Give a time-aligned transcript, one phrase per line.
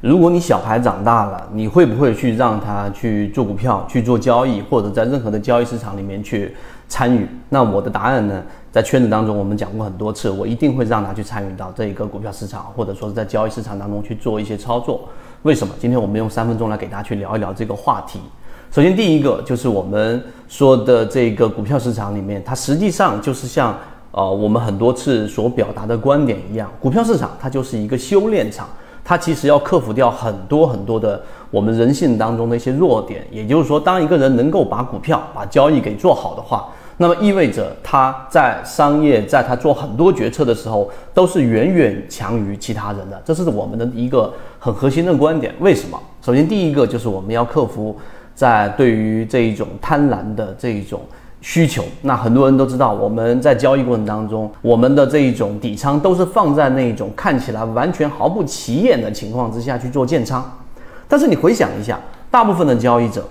[0.00, 6.56] 如果你小孩长大了，你会不会去让他去做股票、去做交易，或者在任何的交易市场里面去
[6.88, 7.28] 参与？
[7.50, 8.42] 那我的答案呢，
[8.72, 15.06] 在圈子当中我们讲过很多次，我一定会让他去参与到这一个股票市场，或者说是在交易市场当中去做一些操作。
[15.42, 15.74] 为什么？
[15.78, 18.20] 今天我们用三分钟来给大家去聊一聊这个话题。
[18.70, 23.78] 首先，第一个就是我们说的这个股票市场里面，它实际上就是像
[24.12, 28.66] 呃我们很多次所表达的观点一样，股票市场它就是一个修炼场。
[29.04, 43.20] 它其实要克服掉很多很多的我们人性当中的一些弱点，也就是说，当一个人能够把股票、把交易给做好的话，那么意味着他在商业，在他做很多决策的时候，都是远远强于其他人的。
[43.24, 45.54] 这是我们的一个很核心的观点。
[45.60, 45.98] 为什么？
[46.22, 47.96] 首先，第一个就是我们要克服
[48.34, 51.00] 在对于这一种贪婪的这一种。
[51.40, 60.44] 需求，那很多人都知道，我们在交易过程当中，我们的这一种底仓都是放在那种看起来完全毫不起眼的情况之下去做建仓。
[61.08, 61.98] 但是你回想一下，
[62.30, 63.24] 大部分的交易者，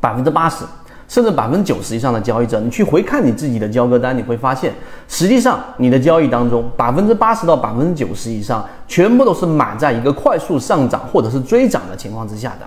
[0.00, 0.64] 百分之八十
[1.08, 4.72] 甚至百分之九十以上的交易者，你去回看你自己的交割单，你会发现，
[5.08, 12.66] 实际上你的交易当中，百分之八十到百分之九十以上，全部都是买在一个快速上涨或者是追涨的情况之下的。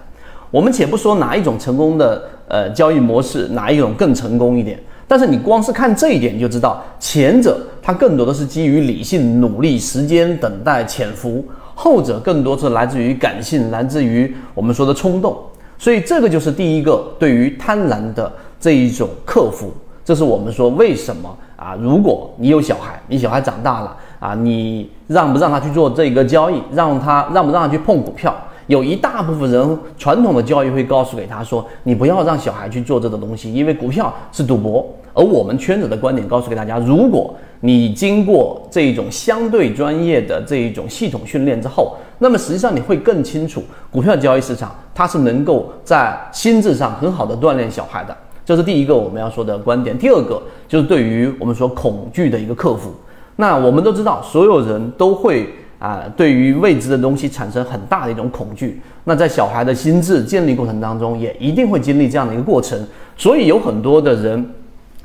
[0.51, 15.38] 我们且不说哪一种成功的呃交易模式，哪一种更成功一点，但是你光是看这一点就知道，前者它更多的是基于理性、努力、时间、等待、潜伏，后者更多是来自于感性，来自于我们说的冲动。
[15.77, 19.73] 所以这个就是第一个对于贪婪的这一种克服。
[20.05, 21.75] 这是我们说为什么啊？
[21.81, 28.35] 如果你有小孩，你小孩长大了啊，你让不让他去做这个交易，让他让不让他去碰股票？
[28.67, 34.85] 有一大部分人传统的教育会告诉给他说，你不要让小孩去做这个东西，因为股票是赌博。
[35.13, 48.17] 而我们圈子的观点告诉给大家，如果你经过这种相对专业的这一种系统训练之后，那么实际上你会更清楚，股票交易市场它是能够在心智上很好的锻炼小孩的。
[48.44, 49.97] 这是第一个我们要说的观点。
[49.97, 52.91] 第二个就是对于我们说恐惧的一个克服。
[53.38, 55.50] 那我们都知道，所有人都会。
[55.80, 58.81] 啊，对于未知的东西产生很大的一种恐惧。
[59.03, 62.88] 那在小孩的心智建立过程当中，也一定会经历这样的一个过程。
[63.18, 64.53] 所以有很多的人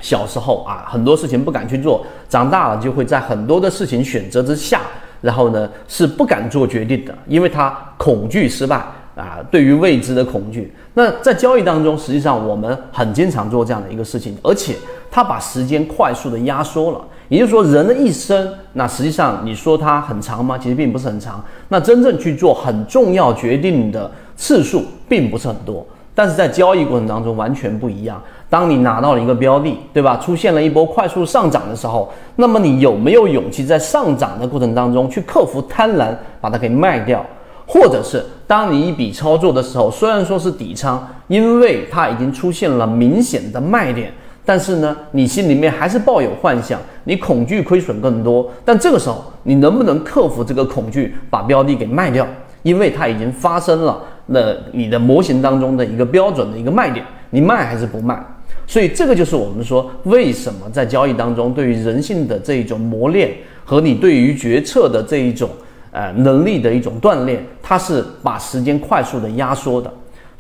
[0.01, 4.81] 小时候啊，很多事情不敢去做，长大了就会在很多的事情选择之下，
[5.21, 8.77] 然后呢是不敢做决定的，因为他恐惧失败
[9.17, 10.73] 啊，对于未知的恐惧。
[10.95, 14.75] 那在交易当中，实际上我们很经常做这样的一个事情，而且
[15.11, 17.01] 他把时间快速的压缩了。
[17.31, 20.59] 也就是说，人的一生，那实际上你说它很长吗？
[20.59, 21.43] 其实并不是很长。
[21.69, 25.87] 那真正去做很重要决定的次数并不是很多。
[26.13, 28.21] 但是在交易过程当中完全不一样。
[28.49, 30.17] 当你拿到了一个标的，对吧？
[30.17, 37.25] 出现了一波快速上涨的时候，那么你有没有勇气在上涨的过程当中去克服贪婪，把它给卖掉？
[37.65, 44.13] 或者是当你一笔操作的时候，虽然说是底仓，因为它已经出现了明显的卖点。
[44.50, 48.50] 但是呢，你心里面还是抱有幻想，你恐惧亏损更多。
[48.65, 52.27] 但这个时候，你能不能克服这个恐惧，把标的给卖掉？
[52.65, 58.21] 因为它已经发生了，那你的模型当中的一个标准的一个卖点，你卖还是不卖？
[58.66, 63.31] 所以这个就是我们说，为什么在交易当中，对于人性的这一种磨练
[63.65, 65.49] 和你对于决策的这一种
[65.93, 69.89] 呃能力的一种锻炼，它是把时间快速的压缩的。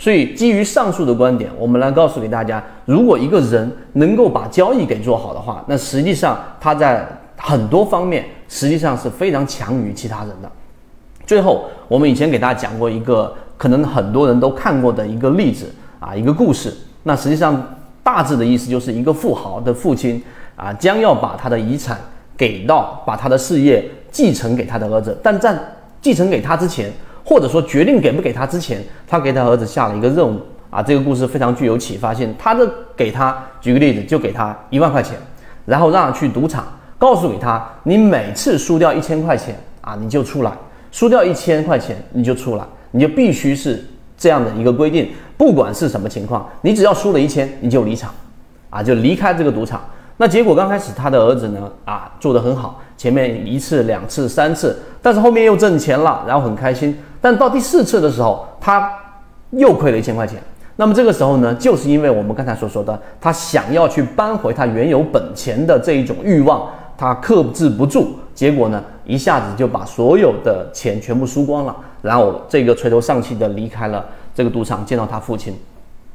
[0.00, 7.06] 所以，基于上述的观点，我们来告诉给大家：如果一个人能够把交易给做好的话，那实际上他在
[7.36, 10.50] 很多方面实际上是非常强于其他人的。
[11.26, 16.74] 最后，我们以前给大家讲过一个可能很多人都看过的一个例子啊，一个故事。
[17.02, 17.62] 那实际上
[18.02, 20.22] 大致的意思就是一个富豪的父亲
[20.56, 22.00] 啊，将要把他的遗产
[22.38, 25.54] 给到，把他的事业继承给他的儿子，但在
[26.00, 26.90] 继承给他之前。
[27.30, 32.34] 或者说决定给不给他之前，他给他儿子下了一个任务啊，这个故事非常具有启发性。
[32.36, 35.16] 他的给他举个例子，就给他一万块钱，
[35.64, 36.66] 然后让他去赌场，
[36.98, 40.50] 告诉给他，你每次输掉一千块钱啊，你就出来；
[40.90, 43.80] 输掉一千块钱你就出来，你就必须是
[44.18, 48.12] 这样的一个规定，不管是什么情况，你只要输了一千，你就离场，
[48.70, 49.80] 啊，就离开这个赌场。
[50.16, 56.98] 那结果刚开始他的儿子呢啊做得很好，前面一次两次三次，但是后面又挣钱了，然后很开心。
[57.20, 58.90] 但到第四次的时候，他
[59.50, 60.42] 又亏了一千块钱。
[60.76, 66.66] 那么这个时候呢，就是因为我们刚才所说的，他想要去扳回他原有本钱的这一种欲望，
[66.96, 75.54] 他克制不住，结果呢一下子就把所有的钱全部输光了，然后这个垂头丧气的离开了这个赌场，见到他父亲。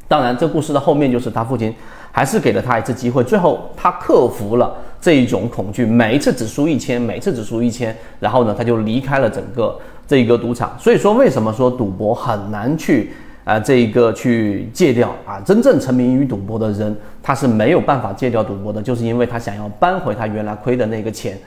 [0.07, 1.73] 当然，这故事的后面就是他父亲
[2.11, 10.75] 还是给了他一次机会，最后他克服了这一种恐惧，每一次只输一千，每一次只输一千，然后呢，他就离开了整个这一个赌场。
[10.79, 13.11] 所以说，为什么说赌博很难去
[13.43, 15.39] 啊这一个去戒掉啊？
[15.45, 21.37] 真正沉迷于赌博的人，他是没有办法戒掉赌博的，就是因为他想要扳回他原来亏的那个钱。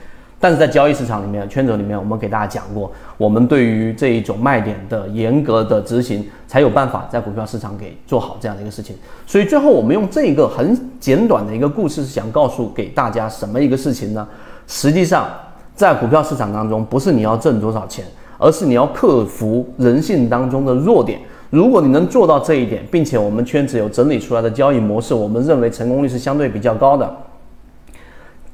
[0.41, 8.95] 但是在交易市场里面，圈子里面，我们给大家讲过，我们对于这一种卖点的严格的执行，才有办法在股票市场给做好这样的一个事情。
[9.27, 14.25] 所以最后，我们用这一个很简短的一个故事，是想告诉给大家什么一个事情呢？
[14.65, 15.27] 实际上，
[15.75, 18.05] 在股票市场当中，不是你要挣多少钱，
[18.37, 21.19] 而是你要克服人性当中的弱点。
[21.49, 27.13] 如果你能做到这一点，并且我们圈子有整理出来的交易模式，我们认为成功率是相对比较高的。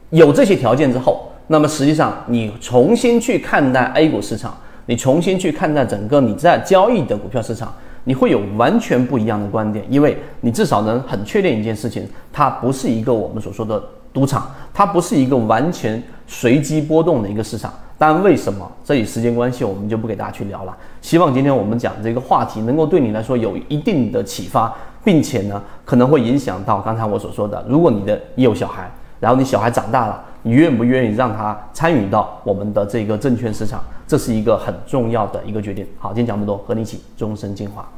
[0.10, 1.30] 有这些条件之后。
[1.48, 4.58] 那么实际上，你重新去看待 A 股市场，
[4.88, 7.72] 你重新去看待整个你在交易的股票市场，
[8.04, 13.82] 你会有完全不一样的观点，因为你至少能很确定一件事情，它不是一个我们所说的
[14.12, 17.72] 赌场，它不是一个完全随机波动的一个市场。
[17.98, 18.70] 但为什么？
[18.84, 20.76] 这里时间关系，我们就不给大家去聊了。
[21.02, 30.26] 希望今天我们讲这个话题能够对你来说有一定的启发，并且呢，可能会影响到刚才我所说的，如果你的有小孩，然后你小孩长大了。
[30.46, 33.84] 你愿不愿意让他参与到我们的这个证券市场？
[34.06, 35.88] 这是一个很重要的一个决定。
[35.98, 37.92] 好，今天讲这么多，和你一起终身进化。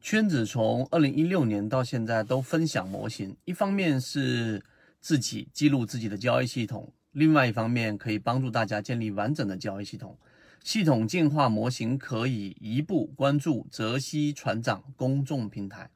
[0.00, 4.62] 圈子从二零一六年到现在都分享模型，一方面是
[5.00, 10.16] 自己记录自己的交易系统，另外一方面可以帮助大家建立完整的交易系统。
[10.62, 15.90] 系统进化模型可以一步关注泽西船长公众平台。